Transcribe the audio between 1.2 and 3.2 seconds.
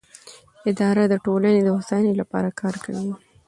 ټولنې د هوساینې لپاره کار کوي.